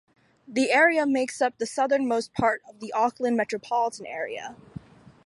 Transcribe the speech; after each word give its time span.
The 0.47 0.71
area 0.71 1.05
makes 1.05 1.43
up 1.43 1.59
the 1.59 1.67
southernmost 1.67 2.33
part 2.33 2.63
of 2.67 2.79
the 2.79 2.91
Auckland 2.91 3.37
metropolitan 3.37 4.07
area. 4.07 4.55